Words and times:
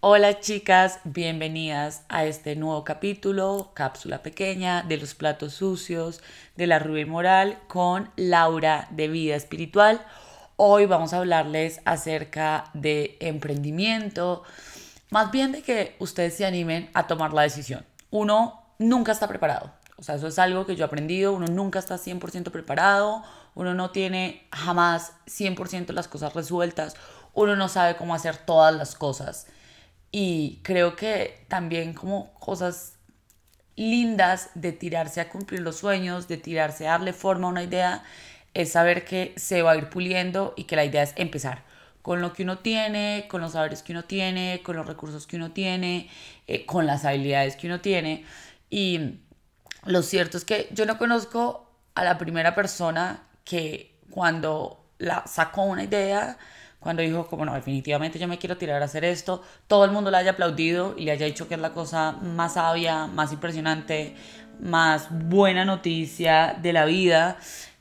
Hola 0.00 0.38
chicas, 0.38 1.00
bienvenidas 1.02 2.04
a 2.08 2.24
este 2.24 2.54
nuevo 2.54 2.84
capítulo, 2.84 3.72
cápsula 3.74 4.22
pequeña 4.22 4.84
de 4.84 4.96
los 4.96 5.16
platos 5.16 5.54
sucios 5.54 6.20
de 6.54 6.68
la 6.68 6.78
Rubén 6.78 7.08
Moral 7.08 7.58
con 7.66 8.08
Laura 8.14 8.86
de 8.92 9.08
Vida 9.08 9.34
Espiritual. 9.34 10.00
Hoy 10.54 10.86
vamos 10.86 11.12
a 11.12 11.16
hablarles 11.16 11.80
acerca 11.84 12.70
de 12.74 13.16
emprendimiento, 13.18 14.44
más 15.10 15.32
bien 15.32 15.50
de 15.50 15.62
que 15.62 15.96
ustedes 15.98 16.36
se 16.36 16.46
animen 16.46 16.90
a 16.94 17.08
tomar 17.08 17.32
la 17.32 17.42
decisión. 17.42 17.84
Uno 18.12 18.62
nunca 18.78 19.10
está 19.10 19.26
preparado, 19.26 19.72
o 19.96 20.04
sea, 20.04 20.14
eso 20.14 20.28
es 20.28 20.38
algo 20.38 20.64
que 20.64 20.76
yo 20.76 20.84
he 20.84 20.86
aprendido, 20.86 21.32
uno 21.32 21.48
nunca 21.48 21.80
está 21.80 21.96
100% 21.96 22.52
preparado, 22.52 23.24
uno 23.56 23.74
no 23.74 23.90
tiene 23.90 24.46
jamás 24.52 25.14
100% 25.26 25.90
las 25.90 26.06
cosas 26.06 26.34
resueltas, 26.34 26.94
uno 27.34 27.56
no 27.56 27.68
sabe 27.68 27.96
cómo 27.96 28.14
hacer 28.14 28.36
todas 28.36 28.72
las 28.72 28.94
cosas 28.94 29.48
y 30.10 30.60
creo 30.62 30.96
que 30.96 31.44
también 31.48 31.92
como 31.92 32.32
cosas 32.34 32.94
lindas 33.76 34.50
de 34.54 34.72
tirarse 34.72 35.20
a 35.20 35.28
cumplir 35.28 35.60
los 35.60 35.76
sueños, 35.76 36.28
de 36.28 36.36
tirarse 36.36 36.88
a 36.88 36.92
darle 36.92 37.12
forma 37.12 37.46
a 37.46 37.50
una 37.50 37.62
idea, 37.62 38.02
es 38.54 38.72
saber 38.72 39.04
que 39.04 39.34
se 39.36 39.62
va 39.62 39.72
a 39.72 39.76
ir 39.76 39.88
puliendo 39.88 40.54
y 40.56 40.64
que 40.64 40.76
la 40.76 40.84
idea 40.84 41.02
es 41.02 41.12
empezar 41.16 41.62
con 42.02 42.22
lo 42.22 42.32
que 42.32 42.42
uno 42.42 42.58
tiene, 42.58 43.26
con 43.28 43.40
los 43.40 43.52
saberes 43.52 43.82
que 43.82 43.92
uno 43.92 44.04
tiene, 44.04 44.62
con 44.64 44.76
los 44.76 44.86
recursos 44.86 45.26
que 45.26 45.36
uno 45.36 45.52
tiene, 45.52 46.08
eh, 46.46 46.64
con 46.64 46.86
las 46.86 47.04
habilidades 47.04 47.56
que 47.56 47.66
uno 47.66 47.80
tiene. 47.80 48.24
Y 48.70 49.20
lo 49.84 50.02
cierto 50.02 50.38
es 50.38 50.44
que 50.44 50.68
yo 50.72 50.86
no 50.86 50.96
conozco 50.96 51.70
a 51.94 52.04
la 52.04 52.16
primera 52.16 52.54
persona 52.54 53.24
que 53.44 53.94
cuando 54.10 54.86
la 54.98 55.26
sacó 55.26 55.62
una 55.64 55.84
idea, 55.84 56.38
cuando 56.80 57.02
dijo 57.02 57.26
como 57.26 57.44
no, 57.44 57.54
definitivamente 57.54 58.18
yo 58.18 58.28
me 58.28 58.38
quiero 58.38 58.56
tirar 58.56 58.82
a 58.82 58.84
hacer 58.84 59.04
esto, 59.04 59.42
todo 59.66 59.84
el 59.84 59.90
mundo 59.90 60.10
le 60.10 60.16
haya 60.16 60.32
aplaudido 60.32 60.94
y 60.96 61.04
le 61.04 61.12
haya 61.12 61.26
dicho 61.26 61.48
que 61.48 61.54
es 61.54 61.60
la 61.60 61.72
cosa 61.72 62.12
más 62.12 62.54
sabia, 62.54 63.06
más 63.06 63.32
impresionante, 63.32 64.14
más 64.60 65.08
buena 65.10 65.64
noticia 65.64 66.56
de 66.60 66.72
la 66.72 66.84
vida, 66.84 67.38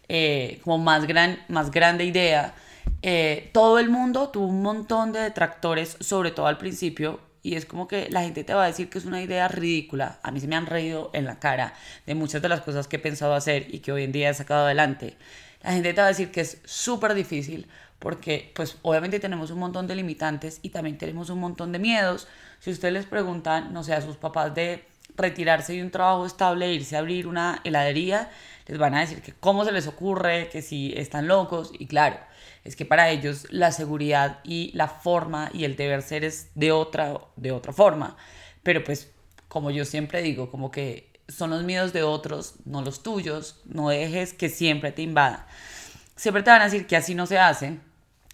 eh, 0.08 0.60
como 0.64 0.78
más, 0.80 1.06
gran, 1.06 1.40
más 1.48 1.72
grande 1.72 2.06
idea. 2.06 2.56
Eh, 3.02 3.52
todo 3.54 3.78
el 3.80 3.90
mundo 3.90 4.30
tuvo 4.30 4.48
un 4.48 4.62
montón 4.64 5.12
de 5.12 5.20
detractores, 5.20 5.98
sobre 6.00 6.32
todo 6.32 6.48
al 6.48 6.58
principio, 6.58 7.20
y 7.44 7.56
es 7.56 7.66
como 7.66 7.88
que 7.88 8.10
la 8.10 8.24
gente 8.24 8.44
te 8.44 8.54
va 8.54 8.64
a 8.64 8.68
decir 8.68 8.90
que 8.90 8.98
es 8.98 9.06
una 9.06 9.22
idea 9.22 9.48
ridícula. 9.48 10.20
A 10.24 10.32
mí 10.32 10.40
se 10.40 10.48
me 10.48 10.56
han 10.56 10.66
reído 10.66 11.12
en 11.14 11.26
la 11.26 11.40
cara 11.40 11.74
de 12.06 12.16
muchas 12.16 12.42
de 12.42 12.50
las 12.50 12.62
cosas 12.62 12.88
que 12.88 12.98
he 12.98 13.00
pensado 13.00 13.36
hacer 13.36 13.74
y 13.74 13.80
que 13.80 13.92
hoy 13.92 14.04
en 14.04 14.12
día 14.12 14.30
he 14.30 14.34
sacado 14.34 14.66
adelante. 14.66 15.18
La 15.62 15.72
gente 15.74 15.94
te 15.94 16.02
va 16.02 16.08
a 16.08 16.10
decir 16.10 16.32
que 16.32 16.42
es 16.42 16.62
súper 16.66 17.14
difícil 17.14 17.68
porque 18.00 18.52
pues 18.56 18.78
obviamente 18.82 19.20
tenemos 19.20 19.52
un 19.52 19.60
montón 19.60 19.88
de 19.88 19.96
limitantes 19.96 20.60
y 20.62 20.70
también 20.70 20.98
tenemos 20.98 21.30
un 21.30 21.40
montón 21.40 21.72
de 21.72 21.80
miedos. 21.80 22.28
Si 22.60 22.72
ustedes 22.72 22.94
les 22.94 23.06
preguntan, 23.06 23.74
no 23.74 23.84
sé, 23.84 23.94
a 23.94 24.02
sus 24.02 24.18
papás 24.18 24.54
de 24.54 24.86
retirarse 25.16 25.74
de 25.74 25.82
un 25.82 25.90
trabajo 25.90 26.26
estable 26.26 26.68
e 26.68 26.74
irse 26.74 26.96
a 26.96 27.00
abrir 27.00 27.28
una 27.28 27.60
heladería, 27.64 28.30
les 28.68 28.78
van 28.78 28.94
a 28.94 29.00
decir 29.00 29.22
que 29.22 29.34
cómo 29.34 29.66
se 29.66 29.72
les 29.72 29.88
ocurre, 29.88 30.50
que 30.50 30.62
si 30.62 30.94
están 30.96 31.28
locos 31.28 31.72
y 31.78 31.88
claro, 31.88 32.20
es 32.64 32.76
que 32.76 32.86
para 32.86 33.10
ellos 33.10 33.48
la 33.50 33.72
seguridad 33.72 34.40
y 34.44 34.72
la 34.74 34.88
forma 34.88 35.50
y 35.54 35.64
el 35.64 35.76
deber 35.76 36.02
ser 36.02 36.24
es 36.24 36.52
de 36.54 36.72
otra, 36.72 37.20
de 37.36 37.52
otra 37.52 37.74
forma. 37.74 38.16
Pero 38.62 38.84
pues 38.84 39.12
como 39.48 39.72
yo 39.72 39.86
siempre 39.86 40.22
digo, 40.22 40.52
como 40.52 40.70
que 40.70 41.12
son 41.30 41.50
los 41.50 41.64
miedos 41.64 41.94
de 41.94 42.04
otros, 42.04 42.56
no 42.66 42.82
los 42.82 43.04
tuyos, 43.04 43.62
no 43.66 43.90
dejes 43.90 44.34
que 44.34 44.50
siempre 44.50 44.92
te 44.92 45.02
invada. 45.02 45.48
Siempre 46.16 46.44
te 46.44 46.50
van 46.50 46.62
a 46.62 46.66
decir 46.66 46.88
que 46.88 46.96
así 46.96 47.16
no 47.16 47.26
se 47.26 47.38
hace, 47.38 47.80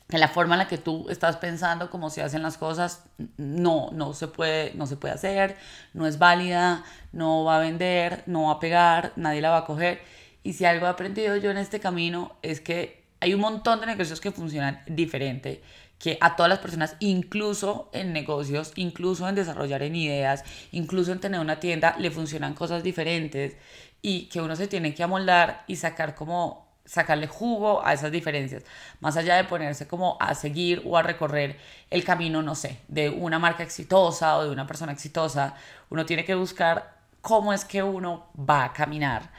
que 0.08 0.18
la 0.18 0.28
forma 0.28 0.56
en 0.56 0.60
la 0.60 0.68
que 0.68 0.78
tú 0.78 1.08
estás 1.10 1.38
pensando 1.38 1.90
cómo 1.90 2.10
se 2.10 2.22
hacen 2.22 2.44
las 2.44 2.58
cosas 2.58 3.06
no, 3.38 3.90
no, 3.92 4.14
se 4.14 4.28
puede, 4.28 4.74
no 4.76 4.86
se 4.86 4.98
puede 4.98 5.14
hacer, 5.14 5.58
no 5.94 6.06
es 6.06 6.20
válida, 6.20 6.84
no 7.12 7.44
va 7.44 7.58
a 7.58 7.60
vender, 7.60 8.24
no 8.26 8.44
va 8.44 8.54
a 8.54 8.60
pegar, 8.60 9.14
nadie 9.16 9.42
la 9.42 9.50
va 9.50 9.58
a 9.60 9.66
coger. 9.66 10.02
Y 10.44 10.54
si 10.54 10.66
algo 10.66 10.86
he 10.86 10.90
aprendido 10.90 11.36
yo 11.38 11.52
en 11.52 11.58
este 11.58 11.80
camino 11.80 12.36
es 12.42 12.60
que 12.60 13.04
hay 13.22 13.34
un 13.34 13.40
montón 13.40 13.80
de 13.80 13.86
negocios 13.86 14.20
que 14.20 14.32
funcionan 14.32 14.82
diferente, 14.86 15.64
que 15.98 16.18
a 16.20 16.36
todas 16.36 16.50
las 16.50 16.60
personas, 16.60 16.98
incluso 17.00 17.90
en 17.94 18.12
negocios, 18.12 18.74
incluso 18.76 19.28
en 19.30 19.36
desarrollar 19.36 19.84
en 19.84 19.96
ideas, 19.96 20.44
incluso 20.72 21.14
en 21.14 21.22
tener 21.22 21.40
una 21.40 21.62
tienda, 21.62 21.96
le 21.98 22.12
funcionan 22.12 22.54
cosas 22.54 22.84
diferentes 22.84 23.56
y 24.02 24.26
que 24.26 24.42
uno 24.42 24.58
se 24.58 24.68
tiene 24.68 24.94
que 24.94 25.04
amoldar 25.04 25.64
y 25.66 25.78
sacar 25.78 26.14
como 26.14 26.63
sacarle 26.86 27.28
jugo 27.28 27.86
a 27.86 27.94
esas 27.94 28.12
diferencias, 28.12 28.64
más 29.00 29.16
allá 29.18 29.36
de 29.36 29.46
ponerse 29.46 29.88
como 29.88 30.18
a 30.20 30.36
seguir 30.36 30.82
o 30.86 30.98
a 30.98 31.04
recorrer 31.04 31.58
el 31.90 32.04
camino, 32.04 32.42
no 32.42 32.56
sé, 32.56 32.80
de 32.88 33.10
una 33.10 33.40
marca 33.40 33.64
exitosa 33.64 34.38
o 34.38 34.46
de 34.46 34.52
una 34.52 34.68
persona 34.68 34.92
exitosa, 34.92 35.56
uno 35.90 36.06
tiene 36.06 36.26
que 36.26 36.36
buscar 36.36 36.98
cómo 37.22 37.54
es 37.54 37.64
que 37.64 37.82
uno 37.82 38.28
va 38.38 38.66
a 38.66 38.74
caminar 38.74 39.32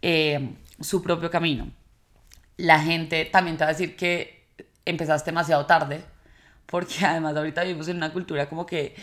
eh, 0.00 0.54
su 0.80 1.02
propio 1.02 1.30
camino. 1.30 1.68
La 2.56 2.80
gente 2.80 3.26
también 3.26 3.58
te 3.58 3.64
va 3.64 3.70
a 3.70 3.72
decir 3.74 3.94
que 3.94 4.46
empezaste 4.86 5.30
demasiado 5.30 5.66
tarde, 5.66 6.02
porque 6.64 6.94
además 7.04 7.36
ahorita 7.36 7.62
vivimos 7.62 7.88
en 7.88 7.98
una 7.98 8.12
cultura 8.12 8.48
como 8.48 8.64
que 8.64 8.94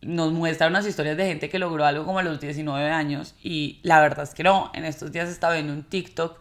nos 0.00 0.32
muestra 0.32 0.66
unas 0.66 0.86
historias 0.86 1.16
de 1.16 1.26
gente 1.26 1.48
que 1.48 1.58
logró 1.58 1.84
algo 1.84 2.04
como 2.04 2.18
a 2.18 2.22
los 2.22 2.38
19 2.40 2.90
años 2.90 3.34
y 3.42 3.80
la 3.82 4.00
verdad 4.00 4.24
es 4.24 4.34
que 4.34 4.42
no, 4.42 4.70
en 4.74 4.84
estos 4.84 5.10
días 5.12 5.28
estaba 5.28 5.54
viendo 5.54 5.72
un 5.72 5.82
TikTok 5.82 6.38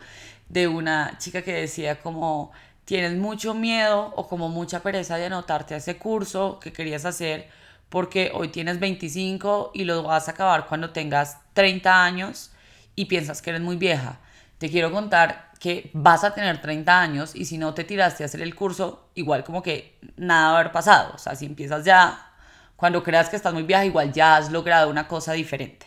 de 0.50 0.68
una 0.68 1.18
chica 1.18 1.42
que 1.42 1.54
decía 1.54 2.00
como 2.02 2.52
tienes 2.86 3.14
mucho 3.14 3.54
miedo 3.54 4.14
o 4.16 4.28
como 4.28 4.50
mucha 4.50 4.82
pereza 4.82 5.18
de 5.18 5.26
anotarte 5.26 5.74
a 5.74 5.78
ese 5.78 5.98
curso 5.98 6.60
que 6.60 6.74
querías 6.74 7.06
hacer 7.06 7.50
porque 7.90 8.32
hoy 8.34 8.50
tienes 8.50 8.80
25 8.80 9.72
y 9.74 9.84
lo 9.84 10.04
vas 10.04 10.28
a 10.28 10.32
acabar 10.32 10.68
cuando 10.68 10.90
tengas 10.90 11.38
30 11.54 12.04
años 12.04 12.52
y 12.96 13.06
piensas 13.06 13.42
que 13.42 13.52
eres 13.52 13.62
muy 13.62 13.76
vieja. 13.76 14.20
Te 14.58 14.70
quiero 14.70 14.92
contar 14.92 15.52
que 15.60 15.92
vas 15.94 16.24
a 16.24 16.34
tener 16.34 16.62
30 16.62 17.00
años 17.00 17.36
y 17.36 17.46
si 17.46 17.58
no 17.58 17.74
te 17.74 17.84
tiraste 17.84 18.24
a 18.24 18.26
hacer 18.26 18.42
el 18.42 18.56
curso, 18.56 19.10
igual 19.14 19.44
como 19.44 19.62
que 19.62 20.00
nada 20.18 20.48
va 20.48 20.58
a 20.58 20.60
haber 20.60 20.72
pasado. 20.72 21.14
O 21.14 21.18
sea, 21.18 21.36
si 21.36 21.46
empiezas 21.46 21.86
ya, 21.86 22.32
cuando 22.76 23.04
creas 23.04 23.30
que 23.30 23.36
estás 23.36 23.54
muy 23.54 23.64
vieja, 23.64 23.86
igual 23.86 24.12
ya 24.12 24.38
has 24.38 24.52
logrado 24.52 24.90
una 24.90 25.08
cosa 25.08 25.34
diferente. 25.34 25.86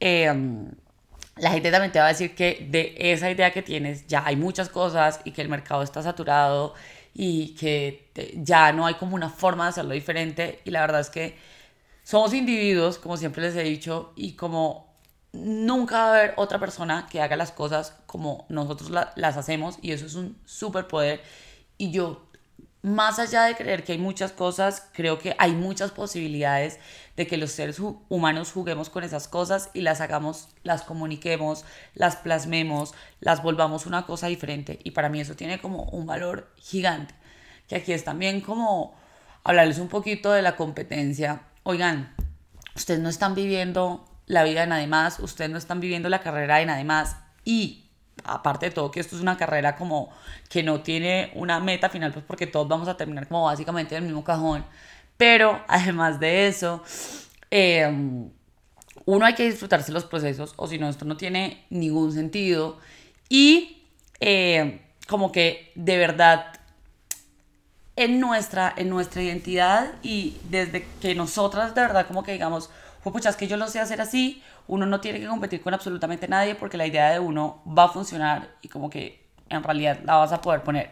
Eh, 0.00 0.30
la 1.36 1.50
gente 1.50 1.70
también 1.70 1.92
te 1.92 1.98
va 1.98 2.06
a 2.06 2.08
decir 2.08 2.34
que 2.34 2.66
de 2.70 2.94
esa 2.98 3.30
idea 3.30 3.52
que 3.52 3.62
tienes 3.62 4.06
ya 4.06 4.24
hay 4.26 4.36
muchas 4.36 4.68
cosas 4.68 5.20
y 5.24 5.32
que 5.32 5.42
el 5.42 5.48
mercado 5.48 5.82
está 5.82 6.02
saturado 6.02 6.74
y 7.14 7.54
que 7.54 8.10
ya 8.36 8.72
no 8.72 8.86
hay 8.86 8.94
como 8.94 9.14
una 9.14 9.30
forma 9.30 9.64
de 9.64 9.70
hacerlo 9.70 9.94
diferente. 9.94 10.60
Y 10.64 10.70
la 10.70 10.80
verdad 10.82 11.00
es 11.00 11.10
que 11.10 11.36
somos 12.02 12.34
individuos, 12.34 12.98
como 12.98 13.16
siempre 13.16 13.42
les 13.42 13.56
he 13.56 13.62
dicho, 13.62 14.12
y 14.16 14.32
como 14.32 14.92
nunca 15.32 15.96
va 15.96 16.04
a 16.04 16.18
haber 16.18 16.34
otra 16.36 16.58
persona 16.58 17.06
que 17.10 17.20
haga 17.22 17.36
las 17.36 17.52
cosas 17.52 17.96
como 18.06 18.46
nosotros 18.48 18.90
las 18.90 19.36
hacemos. 19.36 19.78
Y 19.82 19.92
eso 19.92 20.06
es 20.06 20.14
un 20.14 20.38
superpoder. 20.44 21.22
Y 21.78 21.90
yo 21.90 22.26
más 22.82 23.20
allá 23.20 23.44
de 23.44 23.54
creer 23.54 23.84
que 23.84 23.92
hay 23.92 23.98
muchas 23.98 24.32
cosas, 24.32 24.88
creo 24.92 25.18
que 25.20 25.36
hay 25.38 25.52
muchas 25.52 25.92
posibilidades 25.92 26.80
de 27.16 27.28
que 27.28 27.36
los 27.36 27.52
seres 27.52 27.80
humanos 28.08 28.50
juguemos 28.50 28.90
con 28.90 29.04
esas 29.04 29.28
cosas 29.28 29.70
y 29.72 29.82
las 29.82 30.00
hagamos, 30.00 30.48
las 30.64 30.82
comuniquemos, 30.82 31.64
las 31.94 32.16
plasmemos, 32.16 32.92
las 33.20 33.42
volvamos 33.42 33.86
una 33.86 34.04
cosa 34.04 34.26
diferente. 34.26 34.80
Y 34.82 34.90
para 34.90 35.08
mí 35.08 35.20
eso 35.20 35.36
tiene 35.36 35.60
como 35.60 35.84
un 35.84 36.06
valor 36.06 36.52
gigante. 36.56 37.14
Que 37.68 37.76
aquí 37.76 37.92
es 37.92 38.02
también 38.02 38.40
como 38.40 38.94
hablarles 39.44 39.78
un 39.78 39.88
poquito 39.88 40.32
de 40.32 40.42
la 40.42 40.56
competencia. 40.56 41.42
Oigan, 41.62 42.12
ustedes 42.74 42.98
no 42.98 43.08
están 43.08 43.36
viviendo 43.36 44.04
la 44.26 44.42
vida 44.42 44.62
de 44.62 44.66
nadie 44.66 44.88
más, 44.88 45.20
ustedes 45.20 45.50
no 45.50 45.58
están 45.58 45.78
viviendo 45.78 46.08
la 46.08 46.20
carrera 46.20 46.56
de 46.56 46.66
nadie 46.66 46.84
más. 46.84 47.16
Y 47.44 47.91
aparte 48.24 48.66
de 48.66 48.72
todo 48.72 48.90
que 48.90 49.00
esto 49.00 49.16
es 49.16 49.22
una 49.22 49.36
carrera 49.36 49.76
como 49.76 50.10
que 50.48 50.62
no 50.62 50.82
tiene 50.82 51.30
una 51.34 51.60
meta 51.60 51.88
final, 51.88 52.12
pues 52.12 52.24
porque 52.24 52.46
todos 52.46 52.68
vamos 52.68 52.88
a 52.88 52.96
terminar 52.96 53.28
como 53.28 53.44
básicamente 53.44 53.96
en 53.96 54.04
el 54.04 54.08
mismo 54.08 54.24
cajón. 54.24 54.64
Pero 55.16 55.60
además 55.68 56.20
de 56.20 56.48
eso, 56.48 56.82
em, 57.50 58.30
uno 59.04 59.24
hay 59.24 59.34
que 59.34 59.44
disfrutarse 59.44 59.92
los 59.92 60.04
procesos, 60.04 60.54
o 60.56 60.66
si 60.66 60.78
no, 60.78 60.88
esto 60.88 61.04
no 61.04 61.16
tiene 61.16 61.64
ningún 61.70 62.12
sentido. 62.12 62.78
Y 63.28 63.84
em, 64.20 64.80
como 65.06 65.32
que 65.32 65.72
de 65.74 65.96
verdad 65.98 66.52
en 67.96 68.20
nuestra, 68.20 68.72
en 68.76 68.88
nuestra 68.88 69.22
identidad 69.22 69.92
y 70.02 70.36
desde 70.48 70.86
que 71.00 71.14
nosotras 71.14 71.74
de 71.74 71.82
verdad 71.82 72.06
como 72.06 72.22
que 72.22 72.32
digamos, 72.32 72.70
pues 73.02 73.26
es 73.26 73.36
que 73.36 73.48
yo 73.48 73.56
lo 73.56 73.68
sé 73.68 73.80
hacer 73.80 74.00
así, 74.00 74.42
uno 74.66 74.86
no 74.86 75.00
tiene 75.00 75.20
que 75.20 75.26
competir 75.26 75.60
con 75.60 75.74
absolutamente 75.74 76.28
nadie 76.28 76.54
porque 76.54 76.76
la 76.76 76.86
idea 76.86 77.10
de 77.10 77.18
uno 77.18 77.62
va 77.66 77.84
a 77.84 77.88
funcionar 77.88 78.48
y 78.62 78.68
como 78.68 78.88
que 78.90 79.26
en 79.48 79.62
realidad 79.62 80.00
la 80.04 80.16
vas 80.16 80.32
a 80.32 80.40
poder 80.40 80.62
poner. 80.62 80.90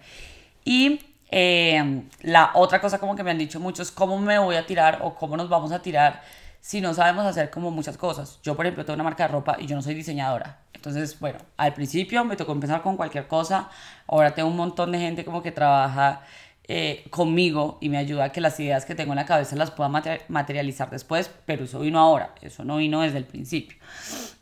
Y 0.64 1.00
eh, 1.30 2.02
la 2.22 2.50
otra 2.54 2.80
cosa 2.80 2.98
como 2.98 3.14
que 3.16 3.22
me 3.22 3.30
han 3.30 3.38
dicho 3.38 3.60
muchos, 3.60 3.90
cómo 3.90 4.18
me 4.18 4.38
voy 4.38 4.56
a 4.56 4.66
tirar 4.66 4.98
o 5.02 5.14
cómo 5.14 5.36
nos 5.36 5.48
vamos 5.48 5.72
a 5.72 5.80
tirar 5.80 6.22
si 6.60 6.80
no 6.80 6.92
sabemos 6.92 7.24
hacer 7.24 7.50
como 7.50 7.70
muchas 7.70 7.96
cosas. 7.96 8.38
Yo, 8.42 8.54
por 8.54 8.66
ejemplo, 8.66 8.84
tengo 8.84 8.94
una 8.94 9.04
marca 9.04 9.24
de 9.24 9.28
ropa 9.32 9.56
y 9.58 9.66
yo 9.66 9.76
no 9.76 9.82
soy 9.82 9.94
diseñadora. 9.94 10.58
Entonces, 10.74 11.18
bueno, 11.20 11.38
al 11.56 11.74
principio 11.74 12.24
me 12.24 12.36
tocó 12.36 12.52
empezar 12.52 12.82
con 12.82 12.96
cualquier 12.96 13.26
cosa. 13.28 13.70
Ahora 14.06 14.34
tengo 14.34 14.48
un 14.48 14.56
montón 14.56 14.92
de 14.92 14.98
gente 14.98 15.24
como 15.24 15.42
que 15.42 15.52
trabaja 15.52 16.22
eh, 16.72 17.02
conmigo 17.10 17.78
y 17.80 17.88
me 17.88 17.98
ayuda 17.98 18.26
a 18.26 18.32
que 18.32 18.40
las 18.40 18.60
ideas 18.60 18.84
que 18.84 18.94
tengo 18.94 19.12
en 19.12 19.16
la 19.16 19.26
cabeza 19.26 19.56
las 19.56 19.72
pueda 19.72 19.88
materializar 20.28 20.88
después, 20.88 21.28
pero 21.44 21.64
eso 21.64 21.80
vino 21.80 21.98
ahora, 21.98 22.32
eso 22.42 22.62
no 22.62 22.76
vino 22.76 23.00
desde 23.00 23.18
el 23.18 23.24
principio. 23.24 23.76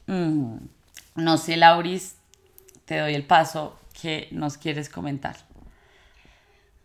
Mm, 0.08 0.58
no 1.14 1.38
sé, 1.38 1.56
Lauris, 1.56 2.16
te 2.84 2.98
doy 2.98 3.14
el 3.14 3.24
paso 3.24 3.80
que 3.98 4.28
nos 4.30 4.58
quieres 4.58 4.90
comentar. 4.90 5.36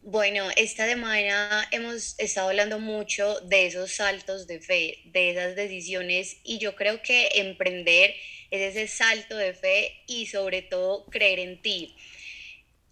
Bueno, 0.01 0.45
esta 0.55 0.85
semana 0.87 1.67
hemos 1.71 2.17
estado 2.19 2.47
hablando 2.47 2.79
mucho 2.79 3.41
de 3.41 3.65
esos 3.65 3.91
saltos 3.91 4.47
de 4.47 4.61
fe, 4.61 4.99
de 5.07 5.31
esas 5.31 5.57
decisiones 5.57 6.37
y 6.45 6.59
yo 6.59 6.73
creo 6.77 7.01
que 7.01 7.27
emprender 7.35 8.13
es 8.49 8.77
ese 8.77 8.87
salto 8.87 9.35
de 9.35 9.53
fe 9.53 10.03
y 10.07 10.27
sobre 10.27 10.61
todo 10.61 11.05
creer 11.07 11.39
en 11.39 11.61
ti. 11.61 11.97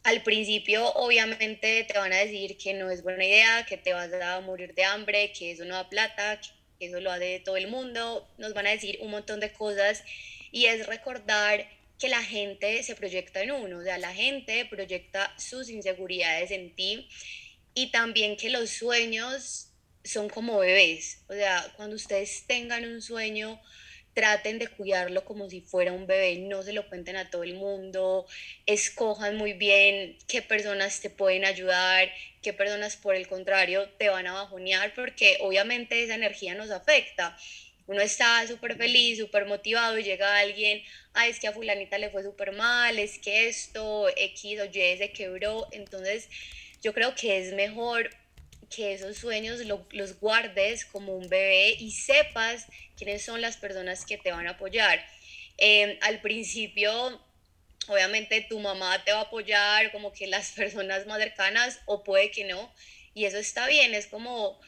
Al 0.03 0.23
principio 0.23 0.91
obviamente 0.93 1.83
te 1.83 1.97
van 1.97 2.11
a 2.11 2.17
decir 2.17 2.57
que 2.57 2.73
no 2.73 2.89
es 2.89 3.03
buena 3.03 3.23
idea, 3.23 3.65
que 3.67 3.77
te 3.77 3.93
vas 3.93 4.11
a 4.11 4.39
morir 4.41 4.73
de 4.73 4.83
hambre, 4.83 5.31
que 5.31 5.51
eso 5.51 5.63
no 5.63 5.75
da 5.75 5.89
plata, 5.89 6.41
que 6.79 6.87
eso 6.87 6.99
lo 6.99 7.11
hace 7.11 7.39
todo 7.39 7.55
el 7.55 7.67
mundo, 7.67 8.27
nos 8.39 8.53
van 8.55 8.65
a 8.65 8.71
decir 8.71 8.97
un 9.01 9.11
montón 9.11 9.39
de 9.39 9.53
cosas 9.53 10.03
y 10.51 10.65
es 10.65 10.87
recordar 10.87 11.69
que 11.99 12.09
la 12.09 12.23
gente 12.23 12.81
se 12.81 12.95
proyecta 12.95 13.43
en 13.43 13.51
uno, 13.51 13.77
o 13.77 13.83
sea, 13.83 13.99
la 13.99 14.11
gente 14.11 14.65
proyecta 14.65 15.31
sus 15.37 15.69
inseguridades 15.69 16.49
en 16.49 16.75
ti 16.75 17.07
y 17.75 17.91
también 17.91 18.37
que 18.37 18.49
los 18.49 18.71
sueños 18.71 19.67
son 20.03 20.27
como 20.29 20.57
bebés, 20.57 21.21
o 21.29 21.33
sea, 21.33 21.71
cuando 21.77 21.95
ustedes 21.95 22.45
tengan 22.47 22.85
un 22.85 23.03
sueño, 23.03 23.61
traten 24.13 24.59
de 24.59 24.67
cuidarlo 24.67 25.23
como 25.25 25.49
si 25.49 25.61
fuera 25.61 25.93
un 25.93 26.07
bebé, 26.07 26.37
no 26.37 26.63
se 26.63 26.73
lo 26.73 26.87
cuenten 26.87 27.15
a 27.15 27.29
todo 27.29 27.43
el 27.43 27.55
mundo, 27.55 28.25
escojan 28.65 29.37
muy 29.37 29.53
bien 29.53 30.17
qué 30.27 30.41
personas 30.41 30.99
te 31.01 31.09
pueden 31.09 31.45
ayudar, 31.45 32.09
qué 32.41 32.53
personas 32.53 32.97
por 32.97 33.15
el 33.15 33.27
contrario 33.27 33.89
te 33.97 34.09
van 34.09 34.27
a 34.27 34.33
bajonear, 34.33 34.93
porque 34.93 35.37
obviamente 35.41 36.03
esa 36.03 36.15
energía 36.15 36.55
nos 36.55 36.71
afecta 36.71 37.37
uno 37.91 38.01
está 38.01 38.47
súper 38.47 38.77
feliz, 38.77 39.17
súper 39.17 39.45
motivado 39.45 39.97
y 39.97 40.03
llega 40.03 40.37
alguien, 40.37 40.81
ah, 41.13 41.27
es 41.27 41.39
que 41.39 41.47
a 41.47 41.51
fulanita 41.51 41.97
le 41.97 42.09
fue 42.09 42.23
súper 42.23 42.53
mal, 42.53 42.97
es 42.97 43.19
que 43.19 43.49
esto, 43.49 44.07
X 44.15 44.61
o 44.61 44.65
Y 44.65 44.97
se 44.97 45.11
quebró. 45.11 45.67
Entonces, 45.71 46.29
yo 46.81 46.93
creo 46.93 47.15
que 47.15 47.37
es 47.39 47.53
mejor 47.53 48.09
que 48.71 48.93
esos 48.93 49.17
sueños 49.17 49.59
los 49.91 50.19
guardes 50.19 50.85
como 50.85 51.15
un 51.15 51.29
bebé 51.29 51.75
y 51.79 51.91
sepas 51.91 52.65
quiénes 52.97 53.23
son 53.23 53.41
las 53.41 53.57
personas 53.57 54.05
que 54.05 54.17
te 54.17 54.31
van 54.31 54.47
a 54.47 54.51
apoyar. 54.51 55.05
Em, 55.57 55.97
al 56.01 56.21
principio, 56.21 57.21
obviamente 57.87 58.41
tu 58.49 58.59
mamá 58.59 59.03
te 59.03 59.11
va 59.11 59.19
a 59.19 59.23
apoyar, 59.23 59.91
como 59.91 60.11
que 60.11 60.25
las 60.27 60.51
personas 60.55 61.05
más 61.05 61.19
cercanas, 61.19 61.79
o 61.85 62.03
puede 62.03 62.31
que 62.31 62.45
no, 62.45 62.73
y 63.13 63.25
eso 63.25 63.37
está 63.37 63.67
bien, 63.67 63.93
es 63.93 64.07
como 64.07 64.59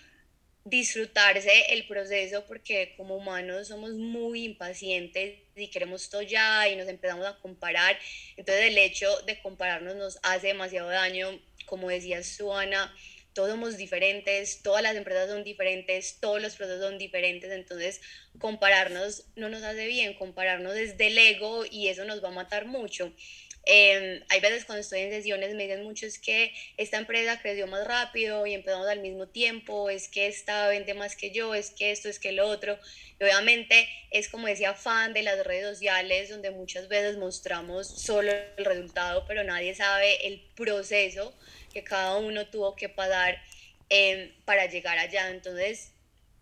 disfrutarse 0.66 1.74
el 1.74 1.86
proceso 1.88 2.46
porque 2.46 2.94
como 2.96 3.18
humanos 3.18 3.68
somos 3.68 3.94
muy 3.94 4.46
impacientes 4.46 5.40
y 5.56 5.68
queremos 5.68 6.10
todo 6.10 6.22
ya 6.22 6.70
y 6.70 6.76
nos 6.76 6.88
empezamos 6.88 7.26
a 7.26 7.38
comparar. 7.40 7.98
Entonces 8.38 8.66
el 8.66 8.78
hecho 8.78 9.10
de 9.22 9.42
compararnos 9.42 9.96
nos 9.96 10.20
hace 10.24 10.48
demasiado 10.48 10.90
daño. 10.90 11.40
Como 11.66 11.90
decía 11.90 12.24
Suana, 12.24 12.94
todos 13.34 13.50
somos 13.50 13.78
diferentes, 13.78 14.62
todas 14.62 14.84
las 14.84 14.96
empresas 14.96 15.30
son 15.30 15.44
diferentes, 15.44 16.20
todos 16.20 16.42
los 16.42 16.56
procesos 16.56 16.82
son 16.82 16.98
diferentes, 16.98 17.52
entonces 17.52 18.02
compararnos 18.40 19.26
no 19.36 19.50
nos 19.50 19.64
hace 19.64 19.88
bien, 19.88 20.14
compararnos 20.14 20.74
desde 20.74 21.08
el 21.08 21.18
ego 21.18 21.66
y 21.70 21.88
eso 21.88 22.06
nos 22.06 22.24
va 22.24 22.30
a 22.30 22.32
matar 22.32 22.66
mucho. 22.66 23.14
Em, 23.66 24.22
hay 24.28 24.42
veces 24.42 24.66
cuando 24.66 24.82
estoy 24.82 25.00
en 25.00 25.12
sesiones 25.12 25.56
me 25.56 25.64
dicen 25.64 25.84
mucho 25.84 26.06
es 26.06 26.20
que 26.20 26.54
esta 26.76 26.98
empresa 26.98 27.42
creció 27.42 27.66
más 27.66 27.88
rápido 27.88 28.46
y 28.46 28.54
empezamos 28.54 28.88
al 28.88 29.00
mismo 29.00 29.30
tiempo, 29.30 29.90
es 29.90 30.10
que 30.10 30.28
esta 30.28 30.68
vende 30.68 30.94
más 30.94 31.16
que 31.16 31.32
yo, 31.32 31.56
es 31.56 31.72
que 31.72 31.92
esto, 31.92 32.10
es 32.10 32.20
que 32.20 32.34
lo 32.34 32.46
otro. 32.46 32.78
Y 33.22 33.24
obviamente 33.24 33.88
es 34.12 34.28
como 34.28 34.48
decía 34.48 34.74
fan 34.74 35.14
de 35.14 35.22
las 35.22 35.42
redes 35.46 35.66
sociales 35.66 36.30
donde 36.30 36.52
muchas 36.52 36.90
veces 36.90 37.18
mostramos 37.18 37.88
solo 37.88 38.34
el 38.58 38.66
resultado, 38.66 39.24
pero 39.28 39.46
nadie 39.46 39.74
sabe 39.74 40.28
el 40.28 40.42
proceso 40.56 41.34
que 41.74 41.84
cada 41.84 42.18
uno 42.18 42.48
tuvo 42.48 42.76
que 42.76 42.88
pasar 42.88 43.42
em, 43.90 44.32
para 44.46 44.68
llegar 44.68 44.98
allá. 44.98 45.30
Entonces 45.30 45.94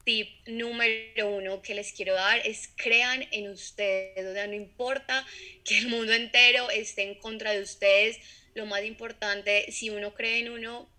tip 0.03 0.29
número 0.47 1.29
uno 1.29 1.61
que 1.61 1.73
les 1.73 1.91
quiero 1.93 2.13
dar 2.13 2.39
es 2.45 2.69
crean 2.75 3.27
en 3.31 3.49
ustedes, 3.49 4.25
o 4.25 4.33
sea, 4.33 4.47
no 4.47 4.53
importa 4.53 5.25
que 5.63 5.77
el 5.77 5.87
mundo 5.87 6.13
entero 6.13 6.69
esté 6.69 7.03
en 7.03 7.15
contra 7.15 7.51
de 7.51 7.61
ustedes, 7.61 8.17
lo 8.53 8.65
más 8.65 8.83
importante, 8.83 9.71
si 9.71 9.89
uno 9.89 10.13
cree 10.13 10.39
en 10.39 10.49
uno, 10.49 10.89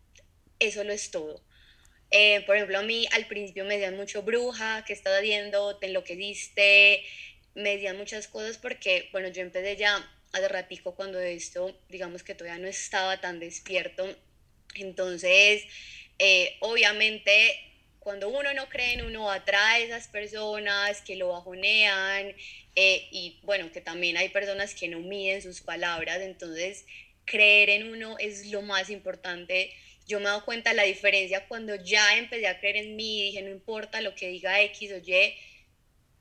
eso 0.58 0.84
lo 0.84 0.92
es 0.92 1.10
todo. 1.10 1.42
Eh, 2.10 2.42
por 2.46 2.56
ejemplo, 2.56 2.78
a 2.78 2.82
mí 2.82 3.06
al 3.12 3.26
principio 3.26 3.64
me 3.64 3.74
decían 3.74 3.96
mucho 3.96 4.22
bruja, 4.22 4.84
¿qué 4.86 4.92
estás 4.92 5.18
haciendo? 5.18 5.78
¿Te 5.78 5.86
enloqueciste? 5.86 7.04
Me 7.54 7.70
decían 7.70 7.96
muchas 7.96 8.28
cosas 8.28 8.58
porque, 8.58 9.08
bueno, 9.12 9.28
yo 9.28 9.42
empecé 9.42 9.76
ya 9.76 10.10
hace 10.32 10.48
ratico 10.48 10.94
cuando 10.94 11.20
esto, 11.20 11.78
digamos 11.88 12.22
que 12.22 12.34
todavía 12.34 12.60
no 12.60 12.68
estaba 12.68 13.20
tan 13.20 13.38
despierto. 13.38 14.06
Entonces, 14.74 15.64
eh, 16.18 16.56
obviamente 16.60 17.58
cuando 18.02 18.28
uno 18.28 18.52
no 18.52 18.68
cree 18.68 18.94
en 18.94 19.04
uno, 19.04 19.30
atrae 19.30 19.82
a 19.82 19.86
esas 19.86 20.08
personas 20.08 21.00
que 21.02 21.14
lo 21.14 21.28
bajonean 21.28 22.34
eh, 22.74 23.08
y 23.12 23.38
bueno, 23.44 23.70
que 23.70 23.80
también 23.80 24.16
hay 24.16 24.28
personas 24.30 24.74
que 24.74 24.88
no 24.88 24.98
miden 24.98 25.40
sus 25.40 25.60
palabras, 25.60 26.20
entonces 26.20 26.84
creer 27.24 27.70
en 27.70 27.92
uno 27.92 28.16
es 28.18 28.46
lo 28.50 28.60
más 28.62 28.90
importante. 28.90 29.72
Yo 30.08 30.18
me 30.18 30.24
he 30.24 30.28
dado 30.28 30.44
cuenta 30.44 30.70
de 30.70 30.76
la 30.76 30.82
diferencia 30.82 31.46
cuando 31.46 31.76
ya 31.76 32.18
empecé 32.18 32.48
a 32.48 32.58
creer 32.58 32.76
en 32.78 32.96
mí 32.96 33.22
dije, 33.22 33.42
no 33.42 33.50
importa 33.50 34.00
lo 34.00 34.16
que 34.16 34.28
diga 34.28 34.60
X 34.62 34.90
o 34.92 34.96
Y, 34.96 35.34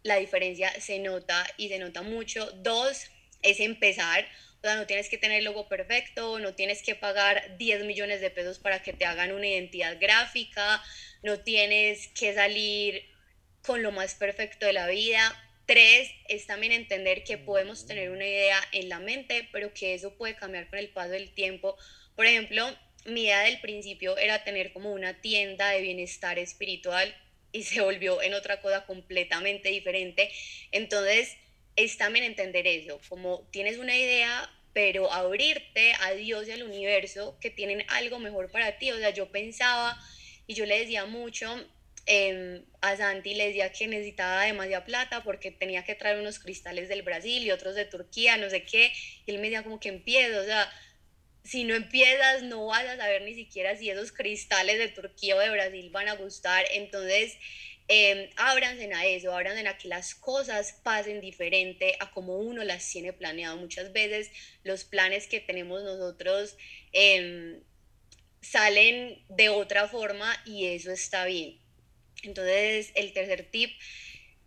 la 0.04 0.18
diferencia 0.18 0.72
se 0.80 1.00
nota 1.00 1.44
y 1.58 1.69
se 1.69 1.80
nota 1.80 2.04
mucho. 2.04 2.52
Dos, 2.58 3.10
es 3.41 3.59
empezar. 3.59 4.27
O 4.57 4.61
sea, 4.61 4.75
no 4.75 4.85
tienes 4.85 5.09
que 5.09 5.17
tener 5.17 5.39
el 5.39 5.45
logo 5.45 5.67
perfecto, 5.67 6.38
no 6.39 6.53
tienes 6.53 6.83
que 6.83 6.95
pagar 6.95 7.57
10 7.57 7.85
millones 7.85 8.21
de 8.21 8.29
pesos 8.29 8.59
para 8.59 8.83
que 8.83 8.93
te 8.93 9.05
hagan 9.05 9.31
una 9.31 9.47
identidad 9.47 9.97
gráfica, 9.99 10.83
no 11.23 11.39
tienes 11.39 12.09
que 12.09 12.33
salir 12.33 13.03
con 13.63 13.81
lo 13.81 13.91
más 13.91 14.15
perfecto 14.15 14.65
de 14.65 14.73
la 14.73 14.88
vida. 14.88 15.35
Tres, 15.65 16.11
es 16.27 16.47
también 16.47 16.73
entender 16.73 17.23
que 17.23 17.38
podemos 17.38 17.85
tener 17.88 18.11
una 18.11 18.25
idea 18.25 18.59
en 18.71 18.89
la 18.89 18.99
mente, 18.99 19.47
pero 19.51 19.73
que 19.73 19.93
eso 19.93 20.15
puede 20.17 20.35
cambiar 20.35 20.69
con 20.69 20.79
el 20.79 20.89
paso 20.89 21.11
del 21.11 21.33
tiempo. 21.33 21.77
Por 22.15 22.25
ejemplo, 22.25 22.67
mi 23.05 23.23
idea 23.23 23.41
del 23.41 23.61
principio 23.61 24.17
era 24.17 24.43
tener 24.43 24.73
como 24.73 24.91
una 24.91 25.21
tienda 25.21 25.69
de 25.69 25.81
bienestar 25.81 26.38
espiritual 26.38 27.15
y 27.51 27.63
se 27.63 27.81
volvió 27.81 28.21
en 28.21 28.33
otra 28.33 28.61
cosa 28.61 28.85
completamente 28.85 29.69
diferente. 29.69 30.31
Entonces, 30.71 31.36
es 31.83 31.97
también 31.97 32.25
entender 32.25 32.67
eso, 32.67 33.00
como 33.09 33.47
tienes 33.51 33.77
una 33.77 33.97
idea, 33.97 34.50
pero 34.73 35.11
abrirte 35.11 35.93
a 36.01 36.11
Dios 36.13 36.47
y 36.47 36.51
al 36.51 36.63
universo 36.63 37.38
que 37.39 37.50
tienen 37.50 37.83
algo 37.89 38.19
mejor 38.19 38.51
para 38.51 38.77
ti. 38.77 38.91
O 38.91 38.97
sea, 38.97 39.09
yo 39.09 39.31
pensaba 39.31 39.97
y 40.47 40.53
yo 40.53 40.65
le 40.65 40.79
decía 40.79 41.05
mucho 41.05 41.53
em, 42.05 42.63
a 42.81 42.95
Santi, 42.95 43.35
le 43.35 43.47
decía 43.47 43.71
que 43.71 43.88
necesitaba 43.88 44.43
demasiada 44.43 44.85
plata 44.85 45.23
porque 45.23 45.51
tenía 45.51 45.83
que 45.83 45.95
traer 45.95 46.19
unos 46.19 46.39
cristales 46.39 46.89
del 46.89 47.03
Brasil 47.03 47.43
y 47.43 47.51
otros 47.51 47.75
de 47.75 47.85
Turquía, 47.85 48.38
no 48.38 48.50
sé 48.50 48.63
qué, 48.63 48.91
y 49.25 49.31
él 49.31 49.38
me 49.38 49.43
decía 49.43 49.63
como 49.63 49.79
que 49.79 49.89
empiezo, 49.89 50.39
o 50.41 50.45
sea, 50.45 50.71
si 51.43 51.63
no 51.63 51.73
empiezas 51.73 52.43
no 52.43 52.67
vas 52.67 52.85
a 52.85 52.97
saber 52.97 53.23
ni 53.23 53.33
siquiera 53.33 53.75
si 53.75 53.89
esos 53.89 54.11
cristales 54.11 54.77
de 54.77 54.89
Turquía 54.89 55.35
o 55.35 55.39
de 55.39 55.50
Brasil 55.50 55.89
van 55.89 56.07
a 56.07 56.15
gustar, 56.15 56.65
entonces 56.71 57.38
eh, 57.93 58.29
ábranse 58.38 58.89
a 58.93 59.05
eso, 59.05 59.36
ábranse 59.36 59.67
a 59.67 59.77
que 59.77 59.89
las 59.89 60.15
cosas 60.15 60.79
pasen 60.81 61.19
diferente 61.19 61.98
a 62.00 62.10
como 62.12 62.38
uno 62.38 62.63
las 62.63 62.89
tiene 62.89 63.12
planeado. 63.12 63.57
Muchas 63.57 63.91
veces 63.91 64.31
los 64.63 64.86
planes 64.86 65.27
que 65.27 65.41
tenemos 65.41 65.83
nosotros 65.83 66.55
em, 66.93 67.62
salen 68.39 69.21
de 69.27 69.50
otra 69.50 69.89
forma 69.89 70.41
y 70.45 70.67
eso 70.67 70.93
está 70.93 71.25
bien. 71.25 71.60
Entonces, 72.24 72.93
el 72.95 73.12
tercer 73.12 73.51
tip, 73.51 73.71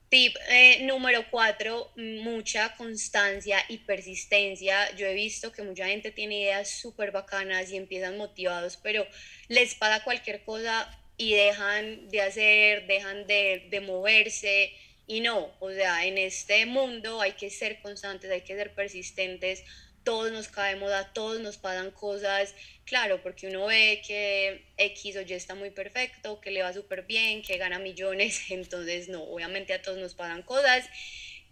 tip 0.08 0.34
eh, 0.48 0.78
número 0.84 1.30
cuatro, 1.30 1.92
mucha 1.96 2.74
constancia 2.76 3.62
y 3.68 3.76
persistencia. 3.78 4.90
Yo 4.96 5.06
he 5.06 5.12
visto 5.12 5.52
que 5.52 5.62
mucha 5.62 5.86
gente 5.88 6.12
tiene 6.12 6.40
ideas 6.40 6.70
súper 6.70 7.10
bacanas 7.10 7.70
y 7.70 7.76
empiezan 7.76 8.16
motivados, 8.16 8.78
pero 8.78 9.06
les 9.48 9.74
pasa 9.74 10.02
cualquier 10.02 10.44
cosa 10.44 10.88
y 11.16 11.34
dejan 11.34 12.08
de 12.08 12.20
hacer, 12.20 12.86
dejan 12.86 13.26
de, 13.26 13.66
de 13.70 13.80
moverse. 13.80 14.72
Y 15.06 15.20
no, 15.20 15.54
o 15.60 15.70
sea, 15.70 16.06
en 16.06 16.18
este 16.18 16.66
mundo 16.66 17.20
hay 17.20 17.32
que 17.32 17.50
ser 17.50 17.80
constantes, 17.82 18.30
hay 18.30 18.40
que 18.40 18.56
ser 18.56 18.74
persistentes, 18.74 19.62
todos 20.04 20.30
nos 20.30 20.48
caemos 20.48 20.92
a 20.92 21.12
todos 21.12 21.40
nos 21.40 21.56
pasan 21.56 21.90
cosas, 21.90 22.54
claro, 22.84 23.22
porque 23.22 23.48
uno 23.48 23.66
ve 23.66 24.02
que 24.06 24.64
X 24.76 25.16
o 25.16 25.22
Y 25.22 25.32
está 25.32 25.54
muy 25.54 25.70
perfecto, 25.70 26.40
que 26.40 26.50
le 26.50 26.62
va 26.62 26.72
súper 26.72 27.02
bien, 27.02 27.42
que 27.42 27.56
gana 27.56 27.78
millones, 27.78 28.42
entonces 28.50 29.08
no, 29.08 29.24
obviamente 29.24 29.72
a 29.72 29.82
todos 29.82 29.98
nos 29.98 30.14
pasan 30.14 30.42
cosas. 30.42 30.88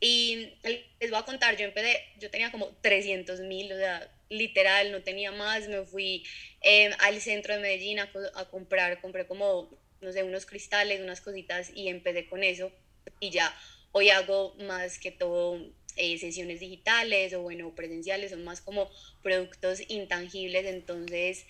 Y 0.00 0.54
les 1.00 1.11
voy 1.11 1.21
a 1.21 1.25
contar, 1.25 1.57
yo 1.57 1.64
empecé, 1.64 2.04
yo 2.19 2.28
tenía 2.28 2.50
como 2.50 2.69
300 2.83 3.40
mil, 3.40 3.73
o 3.73 3.76
sea, 3.76 4.11
literal, 4.32 4.90
no 4.90 5.02
tenía 5.02 5.30
más, 5.30 5.68
me 5.68 5.84
fui 5.84 6.24
eh, 6.62 6.90
al 7.00 7.20
centro 7.20 7.54
de 7.54 7.60
Medellín 7.60 8.00
a, 8.00 8.10
a, 8.34 8.44
comprar, 8.48 9.00
compré 9.00 9.26
como, 9.26 9.70
no 10.00 10.12
sé, 10.12 10.22
unos 10.22 10.46
cristales, 10.46 11.00
unas 11.00 11.20
cositas 11.20 11.70
y 11.74 11.88
empecé 11.88 12.26
con 12.26 12.42
eso 12.42 12.72
y 13.20 13.30
ya 13.30 13.54
hoy 13.92 14.10
hago 14.10 14.54
más 14.60 14.98
que 14.98 15.10
todo 15.10 15.60
eh, 15.96 16.18
sesiones 16.18 16.60
digitales 16.60 17.34
o 17.34 17.42
bueno, 17.42 17.74
presenciales, 17.74 18.30
son 18.30 18.44
más 18.44 18.60
como 18.60 18.90
productos 19.22 19.82
intangibles, 19.88 20.64
entonces 20.66 21.44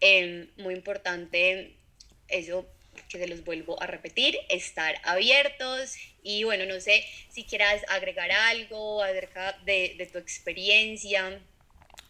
eh, 0.00 0.48
muy 0.56 0.74
importante 0.74 1.74
eso 2.28 2.66
que 3.08 3.18
se 3.18 3.26
los 3.26 3.44
vuelvo 3.44 3.82
a 3.82 3.86
repetir, 3.86 4.38
estar 4.48 4.94
abiertos 5.02 5.96
y 6.22 6.44
bueno, 6.44 6.66
no 6.66 6.80
sé 6.80 7.04
si 7.30 7.44
quieras 7.44 7.82
agregar 7.88 8.30
algo 8.30 9.02
acerca 9.02 9.58
de 9.64 10.08
tu 10.12 10.18
experiencia. 10.18 11.40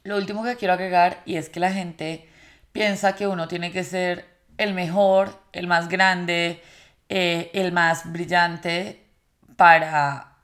Lo 0.05 0.17
último 0.17 0.43
que 0.45 0.57
quiero 0.57 0.75
agregar 0.75 1.23
y 1.25 1.37
es 1.37 1.49
que 1.49 1.61
la 1.61 1.73
gente 1.73 2.29
piensa 2.73 3.15
que 3.15 3.27
uno 3.27 3.49
tiene 3.49 3.73
que 3.73 3.85
ser 3.85 4.27
el 4.59 4.75
mejor, 4.75 5.41
el 5.53 5.67
más 5.67 5.89
grande, 5.89 6.63
eh, 7.09 7.51
el 7.55 7.73
más 7.73 8.11
brillante 8.13 9.05
para 9.57 10.37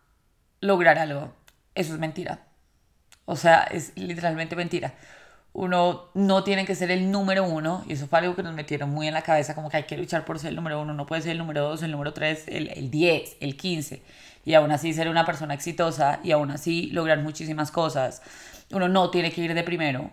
lograr 0.60 0.98
algo. 0.98 1.32
Eso 1.74 1.94
es 1.94 1.98
mentira. 1.98 2.40
O 3.24 3.36
sea, 3.36 3.64
es 3.64 3.92
literalmente 3.96 4.56
mentira 4.56 4.94
uno 5.58 6.04
no 6.14 6.44
tiene 6.44 6.64
que 6.64 6.76
ser 6.76 6.90
el 6.92 7.10
número 7.10 7.44
uno, 7.44 7.84
y 7.88 7.94
eso 7.94 8.06
fue 8.06 8.20
algo 8.20 8.36
que 8.36 8.44
nos 8.44 8.54
metieron 8.54 8.90
muy 8.90 9.08
en 9.08 9.14
la 9.14 9.22
cabeza, 9.22 9.56
como 9.56 9.68
que 9.68 9.78
hay 9.78 9.82
que 9.84 9.96
luchar 9.96 10.24
por 10.24 10.38
ser 10.38 10.50
el 10.50 10.56
número 10.56 10.80
uno, 10.80 10.94
no 10.94 11.04
puede 11.04 11.22
ser 11.22 11.32
el 11.32 11.38
número 11.38 11.62
dos, 11.62 11.82
el 11.82 11.90
número 11.90 12.12
tres, 12.12 12.44
el, 12.46 12.68
el 12.68 12.90
diez, 12.90 13.36
el 13.40 13.56
quince, 13.56 14.02
y 14.44 14.54
aún 14.54 14.70
así 14.70 14.92
ser 14.92 15.08
una 15.08 15.26
persona 15.26 15.54
exitosa 15.54 16.20
y 16.22 16.30
aún 16.30 16.52
así 16.52 16.90
lograr 16.90 17.18
muchísimas 17.18 17.70
cosas. 17.70 18.22
Uno 18.72 18.88
no 18.88 19.10
tiene 19.10 19.32
que 19.32 19.40
ir 19.42 19.54
de 19.54 19.62
primero 19.64 20.10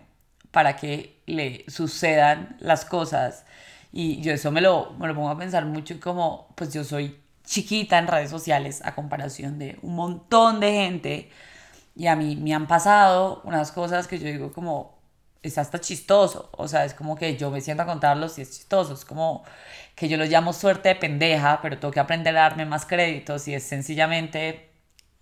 para 0.50 0.76
que 0.76 1.22
le 1.26 1.64
sucedan 1.68 2.56
las 2.60 2.84
cosas. 2.84 3.44
Y 3.92 4.20
yo 4.22 4.32
eso 4.32 4.50
me 4.50 4.60
lo, 4.60 4.92
me 4.98 5.08
lo 5.08 5.14
pongo 5.14 5.30
a 5.30 5.38
pensar 5.38 5.64
mucho 5.66 5.98
como, 6.00 6.48
pues 6.54 6.72
yo 6.72 6.84
soy 6.84 7.20
chiquita 7.44 7.98
en 7.98 8.08
redes 8.08 8.30
sociales 8.30 8.82
a 8.84 8.94
comparación 8.94 9.58
de 9.58 9.78
un 9.82 9.94
montón 9.96 10.60
de 10.60 10.72
gente. 10.72 11.30
Y 11.94 12.06
a 12.08 12.16
mí 12.16 12.36
me 12.36 12.54
han 12.54 12.66
pasado 12.66 13.42
unas 13.44 13.72
cosas 13.72 14.06
que 14.08 14.18
yo 14.18 14.26
digo 14.26 14.52
como, 14.52 14.98
es 15.42 15.58
hasta 15.58 15.80
chistoso. 15.80 16.50
O 16.52 16.68
sea, 16.68 16.84
es 16.84 16.94
como 16.94 17.16
que 17.16 17.36
yo 17.36 17.50
me 17.50 17.60
siento 17.60 17.82
a 17.84 17.86
contarlos 17.86 18.38
y 18.38 18.42
es 18.42 18.50
chistoso. 18.50 18.94
Es 18.94 19.04
como 19.04 19.44
que 19.94 20.08
yo 20.08 20.16
lo 20.18 20.24
llamo 20.26 20.52
suerte 20.52 20.90
de 20.90 20.96
pendeja, 20.96 21.60
pero 21.62 21.78
tengo 21.78 21.92
que 21.92 22.00
aprender 22.00 22.36
a 22.36 22.42
darme 22.42 22.66
más 22.66 22.86
créditos 22.86 23.48
y 23.48 23.54
es 23.54 23.62
sencillamente 23.64 24.70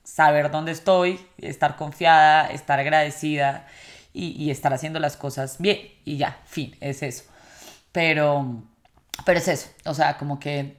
saber 0.04 0.50
dónde 0.50 0.72
estoy, 0.72 1.18
estar 1.38 1.76
confiada, 1.76 2.46
estar 2.48 2.78
agradecida 2.78 3.66
y, 4.12 4.28
y 4.42 4.50
estar 4.50 4.72
haciendo 4.72 5.00
las 5.00 5.16
cosas 5.16 5.56
bien. 5.58 5.78
Y 6.04 6.18
ya, 6.18 6.38
fin, 6.44 6.76
es 6.80 7.02
eso. 7.02 7.24
Pero, 7.90 8.62
pero 9.24 9.38
es 9.38 9.48
eso. 9.48 9.68
O 9.86 9.94
sea, 9.94 10.16
como 10.18 10.38
que 10.38 10.76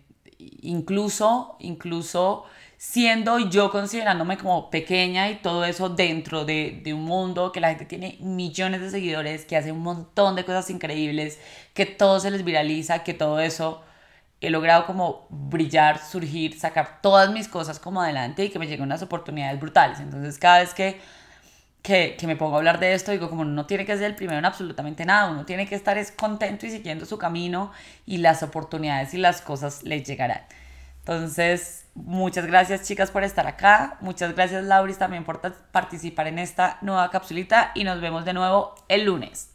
incluso, 0.61 1.57
incluso 1.59 2.45
siendo 2.77 3.39
yo 3.39 3.71
considerándome 3.71 4.37
como 4.37 4.69
pequeña 4.69 5.29
y 5.29 5.35
todo 5.35 5.65
eso 5.65 5.89
dentro 5.89 6.45
de, 6.45 6.81
de, 6.83 6.93
un 6.93 7.03
mundo 7.03 7.51
que 7.51 7.61
la 7.61 7.69
gente 7.69 7.85
tiene 7.85 8.17
millones 8.19 8.81
de 8.81 8.91
seguidores, 8.91 9.45
que 9.45 9.57
hace 9.57 9.71
un 9.71 9.79
montón 9.79 10.35
de 10.35 10.45
cosas 10.45 10.69
increíbles, 10.69 11.39
que 11.73 11.85
todo 11.85 12.19
se 12.19 12.31
les 12.31 12.43
viraliza, 12.43 13.03
que 13.03 13.13
todo 13.13 13.39
eso 13.39 13.81
he 14.45 14.49
logrado 14.49 14.85
como 14.85 15.27
brillar, 15.29 15.99
surgir, 15.99 16.59
sacar 16.59 16.99
todas 17.01 17.31
mis 17.31 17.47
cosas 17.47 17.79
como 17.79 18.01
adelante 18.01 18.45
y 18.45 18.49
que 18.49 18.59
me 18.59 18.67
lleguen 18.67 18.83
unas 18.83 19.01
oportunidades 19.01 19.59
brutales. 19.59 19.99
Entonces 19.99 20.37
cada 20.37 20.59
vez 20.59 20.73
que, 20.73 20.99
que, 21.81 22.17
me 22.25 22.35
pongo 22.35 22.55
a 22.55 22.57
hablar 22.57 22.79
de 22.79 22.93
esto, 22.93 23.11
digo 23.11 23.29
como 23.29 23.45
no 23.45 23.65
tiene 23.65 23.85
que 23.85 23.95
ser 23.95 24.05
el 24.05 24.15
primero 24.15 24.39
en 24.39 24.45
absolutamente 24.45 25.05
nada, 25.05 25.31
uno 25.31 25.45
tiene 25.45 25.67
que 25.67 25.75
estar 25.75 25.97
es 25.97 26.11
contento 26.11 26.65
y 26.65 26.71
siguiendo 26.71 27.05
su 27.05 27.17
camino 27.17 27.71
y 28.05 28.17
las 28.17 28.43
oportunidades 28.43 29.13
y 29.13 29.17
las 29.17 29.41
cosas 29.41 29.83
les 29.83 30.03
llegarán. 30.03 30.41
Entonces, 30.99 31.85
muchas 31.93 32.45
gracias 32.47 32.83
chicas 32.87 33.11
por 33.11 33.23
estar 33.23 33.45
acá. 33.47 33.97
Muchas 34.01 34.33
gracias 34.33 34.63
Lauris 34.63 34.97
también 34.97 35.23
por 35.23 35.39
participar 35.71 36.27
en 36.27 36.39
esta 36.39 36.79
nueva 36.81 37.09
capsulita 37.11 37.71
y 37.75 37.83
nos 37.83 38.01
vemos 38.01 38.25
de 38.25 38.33
nuevo 38.33 38.75
el 38.89 39.05
lunes. 39.05 39.54